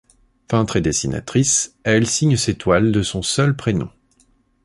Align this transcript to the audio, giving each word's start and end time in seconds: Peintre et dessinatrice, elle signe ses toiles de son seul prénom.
Peintre 0.47 0.77
et 0.77 0.81
dessinatrice, 0.81 1.75
elle 1.83 2.07
signe 2.07 2.35
ses 2.35 2.55
toiles 2.55 2.91
de 2.91 3.03
son 3.03 3.21
seul 3.21 3.55
prénom. 3.55 3.91